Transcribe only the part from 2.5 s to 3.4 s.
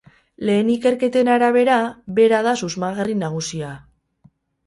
susmagarri